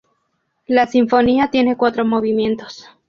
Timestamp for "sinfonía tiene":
0.87-1.77